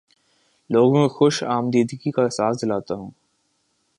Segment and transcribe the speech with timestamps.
[0.69, 3.11] لوگوں کو خوش آمدیدگی کا احساس دلاتا ہوں